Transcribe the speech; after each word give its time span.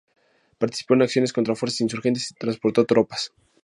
Participó 0.57 0.95
en 0.95 1.03
acciones 1.03 1.31
contra 1.31 1.53
fuerzas 1.55 1.81
insurgentes 1.81 2.31
y 2.31 2.33
transportó 2.33 2.85
tropas. 2.85 3.31